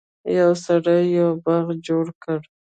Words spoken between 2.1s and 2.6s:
کړ.